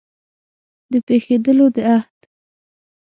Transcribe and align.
د 0.91 0.93
پېښېدلو 1.07 1.67
د 1.75 1.77
احت 1.95 2.19